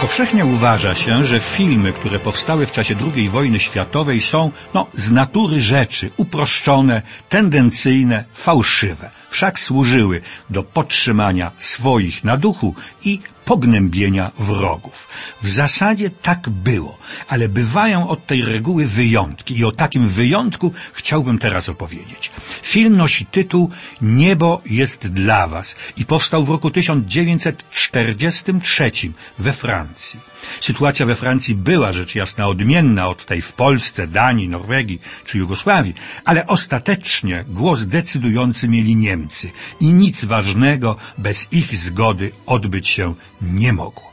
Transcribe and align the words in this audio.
Powszechnie 0.00 0.44
uważa 0.46 0.94
się, 0.94 1.24
że 1.24 1.40
filmy, 1.40 1.92
które 1.92 2.18
powstały 2.18 2.66
w 2.66 2.72
czasie 2.72 2.94
II 3.14 3.28
wojny 3.28 3.60
światowej 3.60 4.20
są, 4.20 4.50
no, 4.74 4.86
z 4.92 5.10
natury 5.10 5.60
rzeczy 5.60 6.10
uproszczone, 6.16 7.02
tendencyjne, 7.28 8.24
fałszywe. 8.32 9.10
Wszak 9.30 9.58
służyły 9.60 10.20
do 10.50 10.62
podtrzymania 10.62 11.50
swoich 11.58 12.24
na 12.24 12.36
duchu 12.36 12.74
i 13.04 13.20
pognębienia 13.48 14.30
wrogów. 14.38 15.08
W 15.42 15.48
zasadzie 15.48 16.10
tak 16.10 16.48
było, 16.48 16.98
ale 17.28 17.48
bywają 17.48 18.08
od 18.08 18.26
tej 18.26 18.42
reguły 18.42 18.86
wyjątki 18.86 19.58
i 19.58 19.64
o 19.64 19.72
takim 19.72 20.08
wyjątku 20.08 20.72
chciałbym 20.92 21.38
teraz 21.38 21.68
opowiedzieć. 21.68 22.30
Film 22.62 22.96
nosi 22.96 23.26
tytuł 23.26 23.70
Niebo 24.00 24.62
jest 24.66 25.12
dla 25.12 25.46
Was 25.46 25.74
i 25.96 26.04
powstał 26.04 26.44
w 26.44 26.48
roku 26.48 26.70
1943 26.70 28.90
we 29.38 29.52
Francji. 29.52 30.20
Sytuacja 30.60 31.06
we 31.06 31.14
Francji 31.14 31.54
była 31.54 31.92
rzecz 31.92 32.14
jasna 32.14 32.46
odmienna 32.46 33.08
od 33.08 33.26
tej 33.26 33.42
w 33.42 33.52
Polsce, 33.52 34.06
Danii, 34.06 34.48
Norwegii 34.48 35.00
czy 35.24 35.38
Jugosławii, 35.38 35.94
ale 36.24 36.46
ostatecznie 36.46 37.44
głos 37.48 37.84
decydujący 37.84 38.68
mieli 38.68 38.96
Niemcy 38.96 39.50
i 39.80 39.92
nic 39.92 40.24
ważnego 40.24 40.96
bez 41.18 41.48
ich 41.52 41.78
zgody 41.78 42.30
odbyć 42.46 42.88
się 42.88 43.14
nie 43.42 43.72
mogło. 43.72 44.08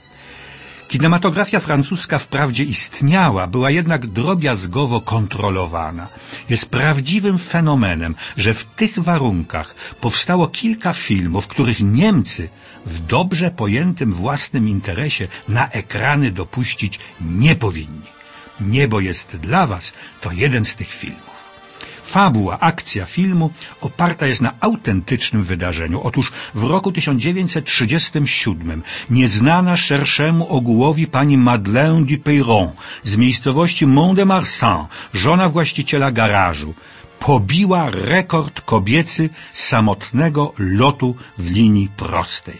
Kinematografia 0.88 1.60
francuska 1.60 2.20
wprawdzie 2.20 2.64
istniała, 2.64 3.48
była 3.48 3.70
jednak 3.70 4.08
drobiazgowo 4.08 5.02
kontrolowana. 5.02 6.08
Jest 6.50 6.70
prawdziwym 6.70 7.38
fenomenem, 7.38 8.16
że 8.38 8.54
w 8.54 8.66
tych 8.66 9.00
warunkach 9.00 9.76
powstało 10.02 10.48
kilka 10.48 10.94
filmów, 10.94 11.48
których 11.48 11.80
Niemcy 11.80 12.50
w 12.86 13.00
dobrze 13.00 13.52
pojętym 13.52 14.12
własnym 14.12 14.70
interesie 14.70 15.28
na 15.48 15.70
ekrany 15.70 16.32
dopuścić 16.32 17.00
nie 17.22 17.56
powinni. 17.56 18.10
Niebo 18.62 19.00
jest 19.00 19.36
dla 19.36 19.68
Was 19.68 19.94
to 20.22 20.32
jeden 20.32 20.66
z 20.66 20.76
tych 20.76 20.94
filmów. 20.94 21.35
Fabuła, 22.16 22.60
akcja 22.60 23.06
filmu 23.06 23.50
oparta 23.82 24.28
jest 24.28 24.42
na 24.42 24.52
autentycznym 24.60 25.44
wydarzeniu. 25.44 26.02
Otóż 26.04 26.32
w 26.54 26.64
roku 26.64 26.92
1937 26.92 28.84
nieznana 29.10 29.78
szerszemu 29.78 30.48
ogółowi 30.50 31.08
pani 31.08 31.38
Madeleine 31.38 32.06
Dupeyron 32.06 32.72
z 33.04 33.16
miejscowości 33.16 33.88
Mont-de-Marsan, 33.88 34.86
żona 35.14 35.50
właściciela 35.50 36.12
garażu, 36.12 36.74
pobiła 37.20 37.90
rekord 37.90 38.62
kobiecy 38.62 39.30
samotnego 39.54 40.54
lotu 40.58 41.16
w 41.38 41.52
linii 41.52 41.90
prostej. 41.98 42.60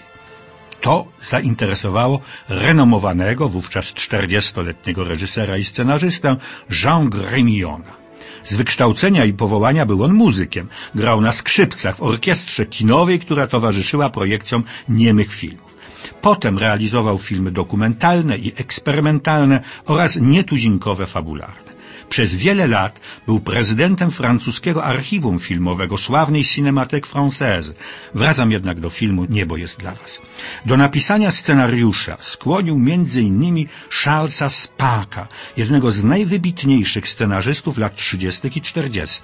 To 0.82 1.06
zainteresowało 1.30 2.20
renomowanego 2.50 3.50
wówczas 3.50 3.86
40-letniego 3.86 5.04
reżysera 5.04 5.58
i 5.58 5.64
scenarzystę 5.64 6.36
Jean 6.84 7.10
Grémillona. 7.10 8.05
Z 8.46 8.56
wykształcenia 8.56 9.26
i 9.26 9.34
powołania 9.34 9.86
był 9.86 10.04
on 10.04 10.14
muzykiem. 10.14 10.68
Grał 10.96 11.22
na 11.22 11.32
skrzypcach 11.32 11.96
w 11.96 12.02
orkiestrze 12.02 12.66
kinowej, 12.66 13.20
która 13.20 13.48
towarzyszyła 13.48 14.10
projekcjom 14.10 14.64
niemych 14.90 15.34
filmów. 15.34 15.78
Potem 16.22 16.58
realizował 16.58 17.18
filmy 17.18 17.52
dokumentalne 17.52 18.38
i 18.38 18.54
eksperymentalne 18.56 19.60
oraz 19.86 20.18
nietuzinkowe 20.22 21.06
fabularne. 21.06 21.65
Przez 22.10 22.36
wiele 22.36 22.68
lat 22.68 23.00
był 23.26 23.40
prezydentem 23.40 24.12
francuskiego 24.12 24.84
archiwum 24.84 25.40
filmowego, 25.40 25.98
sławnej 25.98 26.44
Cinémathèque 26.44 27.08
Française. 27.08 27.74
Wracam 28.14 28.52
jednak 28.52 28.80
do 28.80 28.90
filmu 28.90 29.26
Niebo 29.30 29.58
jest 29.58 29.80
dla 29.80 29.92
Was. 29.92 30.22
Do 30.66 30.78
napisania 30.78 31.32
scenariusza 31.32 32.18
skłonił 32.20 32.80
innymi 33.16 33.68
Charlesa 34.04 34.50
Spaka, 34.50 35.28
jednego 35.58 35.92
z 35.92 36.04
najwybitniejszych 36.04 37.08
scenarzystów 37.08 37.78
lat 37.78 37.96
30. 37.96 38.48
i 38.56 38.62
40. 38.62 39.22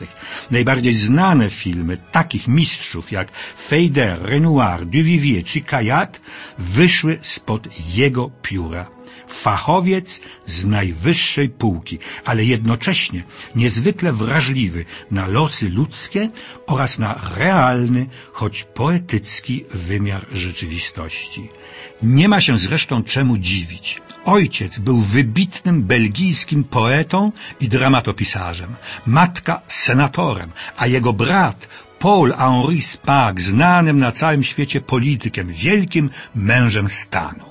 Najbardziej 0.51 0.93
znane 0.93 1.49
filmy 1.49 1.97
takich 2.11 2.47
mistrzów 2.47 3.11
jak 3.11 3.31
Feyder, 3.57 4.21
Renoir, 4.21 4.85
Duvivier 4.85 5.43
czy 5.43 5.61
Kayat 5.61 6.21
wyszły 6.57 7.19
spod 7.21 7.67
jego 7.95 8.29
pióra 8.41 9.00
fachowiec 9.31 10.21
z 10.45 10.65
najwyższej 10.65 11.49
półki, 11.49 11.99
ale 12.25 12.45
jednocześnie 12.45 13.23
niezwykle 13.55 14.13
wrażliwy 14.13 14.85
na 15.11 15.27
losy 15.27 15.69
ludzkie 15.69 16.29
oraz 16.67 16.99
na 16.99 17.21
realny, 17.35 18.05
choć 18.31 18.63
poetycki 18.63 19.65
wymiar 19.73 20.25
rzeczywistości. 20.31 21.49
Nie 22.03 22.29
ma 22.29 22.41
się 22.41 22.59
zresztą 22.59 23.03
czemu 23.03 23.37
dziwić. 23.37 24.01
Ojciec 24.25 24.79
był 24.79 24.99
wybitnym 24.99 25.83
belgijskim 25.83 26.63
poetą 26.63 27.31
i 27.59 27.67
dramatopisarzem, 27.69 28.75
matka 29.05 29.61
senatorem, 29.67 30.51
a 30.77 30.87
jego 30.87 31.13
brat 31.13 31.67
Paul-Henri 31.99 32.81
Spaak, 32.81 33.41
znanym 33.41 33.99
na 33.99 34.11
całym 34.11 34.43
świecie 34.43 34.81
politykiem, 34.81 35.47
wielkim 35.47 36.09
mężem 36.35 36.89
stanu. 36.89 37.50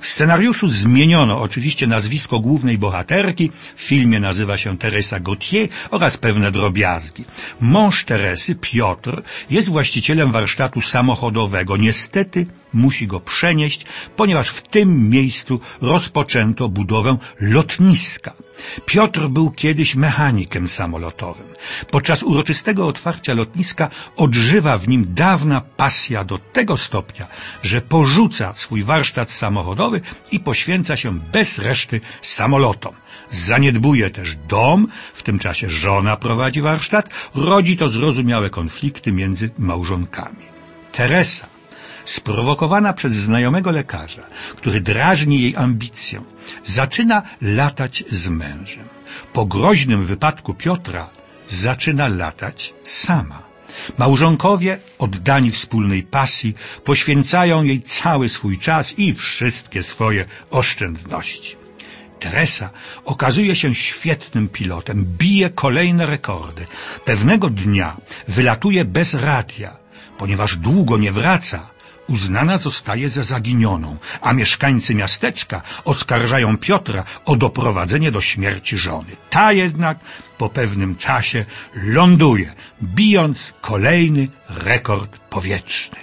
W 0.00 0.06
scenariuszu 0.06 0.68
zmieniono 0.68 1.40
oczywiście 1.40 1.86
nazwisko 1.86 2.40
głównej 2.40 2.78
bohaterki, 2.78 3.50
w 3.76 3.82
filmie 3.82 4.20
nazywa 4.20 4.56
się 4.56 4.78
Teresa 4.78 5.20
Gautier 5.20 5.68
oraz 5.90 6.16
pewne 6.16 6.52
drobiazgi. 6.52 7.24
Mąż 7.60 8.04
Teresy, 8.04 8.54
Piotr, 8.54 9.22
jest 9.50 9.68
właścicielem 9.68 10.32
warsztatu 10.32 10.80
samochodowego. 10.80 11.76
Niestety 11.76 12.46
musi 12.72 13.06
go 13.06 13.20
przenieść, 13.20 13.86
ponieważ 14.16 14.48
w 14.48 14.62
tym 14.62 15.10
miejscu 15.10 15.60
rozpoczęto 15.80 16.68
budowę 16.68 17.16
lotniska. 17.40 18.32
Piotr 18.86 19.28
był 19.28 19.50
kiedyś 19.50 19.94
mechanikiem 19.94 20.68
samolotowym. 20.68 21.46
Podczas 21.90 22.22
uroczystego 22.22 22.86
otwarcia 22.86 23.34
lotniska 23.34 23.90
odżywa 24.16 24.78
w 24.78 24.88
nim 24.88 25.06
dawna 25.14 25.60
pasja 25.60 26.24
do 26.24 26.38
tego 26.38 26.76
stopnia, 26.76 27.26
że 27.62 27.80
porzuca 27.80 28.52
swój 28.54 28.82
warsztat 28.82 29.30
samochodowy 29.30 29.87
i 30.32 30.40
poświęca 30.40 30.96
się 30.96 31.20
bez 31.20 31.58
reszty 31.58 32.00
samolotom. 32.22 32.94
Zaniedbuje 33.30 34.10
też 34.10 34.36
dom, 34.36 34.88
w 35.14 35.22
tym 35.22 35.38
czasie 35.38 35.70
żona 35.70 36.16
prowadzi 36.16 36.60
warsztat, 36.60 37.08
rodzi 37.34 37.76
to 37.76 37.88
zrozumiałe 37.88 38.50
konflikty 38.50 39.12
między 39.12 39.50
małżonkami. 39.58 40.44
Teresa 40.92 41.46
sprowokowana 42.04 42.92
przez 42.92 43.12
znajomego 43.12 43.70
lekarza, 43.70 44.22
który 44.56 44.80
drażni 44.80 45.40
jej 45.40 45.56
ambicję, 45.56 46.22
zaczyna 46.64 47.22
latać 47.40 48.04
z 48.10 48.28
mężem. 48.28 48.88
Po 49.32 49.46
groźnym 49.46 50.04
wypadku 50.04 50.54
Piotra 50.54 51.10
zaczyna 51.48 52.08
latać 52.08 52.74
sama. 52.84 53.47
Małżonkowie, 53.98 54.78
oddani 54.98 55.50
wspólnej 55.50 56.02
pasji, 56.02 56.54
poświęcają 56.84 57.64
jej 57.64 57.82
cały 57.82 58.28
swój 58.28 58.58
czas 58.58 58.98
i 58.98 59.12
wszystkie 59.14 59.82
swoje 59.82 60.24
oszczędności. 60.50 61.56
Teresa 62.20 62.70
okazuje 63.04 63.56
się 63.56 63.74
świetnym 63.74 64.48
pilotem, 64.48 65.04
bije 65.18 65.50
kolejne 65.50 66.06
rekordy. 66.06 66.66
Pewnego 67.04 67.50
dnia 67.50 67.96
wylatuje 68.28 68.84
bez 68.84 69.14
radia, 69.14 69.76
ponieważ 70.18 70.56
długo 70.56 70.98
nie 70.98 71.12
wraca 71.12 71.70
uznana 72.08 72.58
zostaje 72.58 73.08
za 73.08 73.22
zaginioną, 73.22 73.96
a 74.20 74.32
mieszkańcy 74.32 74.94
miasteczka 74.94 75.62
oskarżają 75.84 76.58
Piotra 76.58 77.04
o 77.24 77.36
doprowadzenie 77.36 78.12
do 78.12 78.20
śmierci 78.20 78.78
żony. 78.78 79.16
Ta 79.30 79.52
jednak 79.52 79.98
po 80.38 80.48
pewnym 80.48 80.96
czasie 80.96 81.44
ląduje, 81.74 82.54
bijąc 82.82 83.52
kolejny 83.60 84.28
rekord 84.48 85.18
powietrzny. 85.18 85.98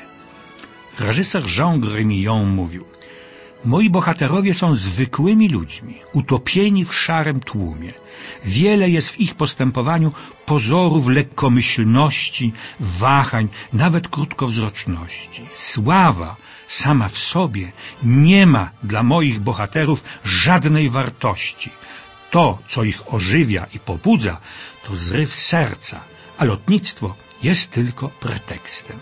Reżyser 0.99 1.43
Jean 1.57 1.81
Grémillon 1.81 2.45
mówił 2.45 2.94
Moi 3.65 3.89
bohaterowie 3.89 4.53
są 4.53 4.75
zwykłymi 4.75 5.49
ludźmi, 5.49 5.95
utopieni 6.13 6.85
w 6.85 6.93
szarym 6.93 7.39
tłumie. 7.39 7.93
Wiele 8.43 8.89
jest 8.89 9.09
w 9.09 9.19
ich 9.19 9.35
postępowaniu 9.35 10.11
pozorów 10.45 11.07
lekkomyślności, 11.07 12.53
wahań, 12.79 13.47
nawet 13.73 14.07
krótkowzroczności. 14.07 15.41
Sława 15.57 16.35
sama 16.67 17.09
w 17.09 17.17
sobie 17.17 17.71
nie 18.03 18.45
ma 18.45 18.71
dla 18.83 19.03
moich 19.03 19.39
bohaterów 19.39 20.03
żadnej 20.23 20.89
wartości. 20.89 21.69
To, 22.31 22.59
co 22.69 22.83
ich 22.83 23.13
ożywia 23.13 23.65
i 23.73 23.79
pobudza, 23.79 24.37
to 24.87 24.95
zryw 24.95 25.35
serca, 25.35 25.99
a 26.37 26.45
lotnictwo 26.45 27.15
jest 27.43 27.71
tylko 27.71 28.09
pretekstem. 28.09 28.99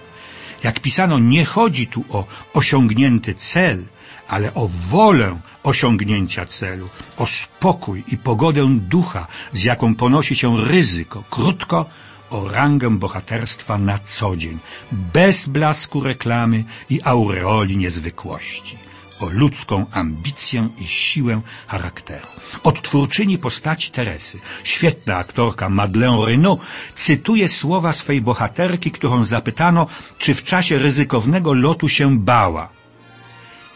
Jak 0.63 0.79
pisano, 0.79 1.19
nie 1.19 1.45
chodzi 1.45 1.87
tu 1.87 2.05
o 2.09 2.25
osiągnięty 2.53 3.33
cel, 3.33 3.83
ale 4.27 4.53
o 4.53 4.69
wolę 4.89 5.39
osiągnięcia 5.63 6.45
celu, 6.45 6.89
o 7.17 7.25
spokój 7.25 8.03
i 8.07 8.17
pogodę 8.17 8.67
ducha, 8.79 9.27
z 9.53 9.63
jaką 9.63 9.95
ponosi 9.95 10.35
się 10.35 10.57
ryzyko, 10.57 11.23
krótko 11.29 11.85
o 12.29 12.47
rangę 12.47 12.89
bohaterstwa 12.89 13.77
na 13.77 13.97
co 13.97 14.35
dzień, 14.35 14.59
bez 14.91 15.47
blasku 15.47 16.01
reklamy 16.01 16.63
i 16.89 16.99
aureoli 17.03 17.77
niezwykłości. 17.77 18.77
o 19.23 19.29
ludzką 19.29 19.85
ambicję 19.91 20.69
i 20.79 20.87
siłę 20.87 21.41
charakteru. 21.67 22.27
Odtwórczyni 22.63 23.37
postaci 23.37 23.91
Teresy, 23.91 24.39
świetna 24.63 25.17
aktorka 25.17 25.69
Madeleine 25.69 26.25
Renaud, 26.25 26.59
cytuje 26.95 27.47
słowa 27.49 27.93
swej 27.93 28.21
bohaterki, 28.21 28.91
którą 28.91 29.25
zapytano, 29.25 29.87
czy 30.17 30.33
w 30.33 30.43
czasie 30.43 30.79
ryzykownego 30.79 31.53
lotu 31.53 31.89
się 31.89 32.19
bała. 32.19 32.69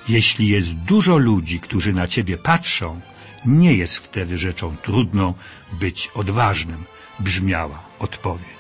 Jeśli 0.10 0.48
jest 0.48 0.74
dużo 0.74 1.18
ludzi, 1.18 1.60
którzy 1.60 1.94
na 1.94 2.08
ciebie 2.08 2.38
patrzą, 2.38 3.02
nie 3.46 3.74
jest 3.74 3.98
wtedy 3.98 4.38
rzeczą 4.38 4.78
trudną 4.78 5.34
być 5.72 6.10
odważnym, 6.14 6.84
brzmiała 7.20 7.84
odpowiedź. 8.00 8.57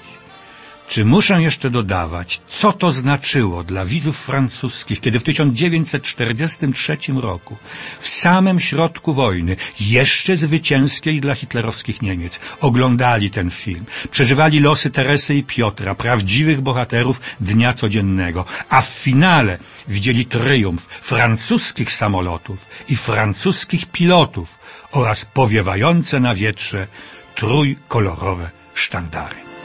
Czy 0.98 1.06
muszę 1.06 1.42
jeszcze 1.42 1.70
dodawać, 1.70 2.42
co 2.48 2.74
to 2.74 2.92
znaczyło 2.92 3.64
dla 3.64 3.86
widzów 3.86 4.18
francuskich, 4.26 5.00
kiedy 5.02 5.20
w 5.20 5.24
1943 5.24 6.98
roku, 7.16 7.58
w 8.00 8.08
samym 8.08 8.60
środku 8.60 9.14
wojny, 9.14 9.56
jeszcze 9.80 10.38
zwycięskiej 10.38 11.22
dla 11.22 11.36
hitlerowskich 11.36 12.02
Niemiec, 12.02 12.40
oglądali 12.62 13.30
ten 13.30 13.50
film, 13.50 13.86
przeżywali 14.12 14.60
losy 14.60 14.90
Teresy 14.90 15.36
i 15.36 15.44
Piotra, 15.44 15.96
prawdziwych 15.96 16.62
bohaterów 16.62 17.22
dnia 17.40 17.74
codziennego, 17.74 18.46
a 18.70 18.82
w 18.82 18.90
finale 18.90 19.58
widzieli 19.88 20.26
triumf 20.26 20.88
francuskich 21.02 21.92
samolotów 21.92 22.66
i 22.90 22.96
francuskich 22.96 23.86
pilotów 23.86 24.60
oraz 24.92 25.26
powiewające 25.26 26.20
na 26.20 26.36
wietrze 26.36 26.88
trójkolorowe 27.36 28.50
sztandary. 28.74 29.57